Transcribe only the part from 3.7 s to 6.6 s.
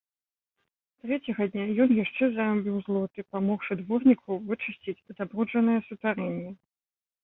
дворніку вычысціць забруджанае сутарэнне.